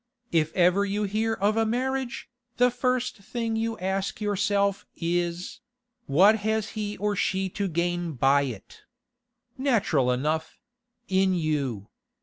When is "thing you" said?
3.17-3.77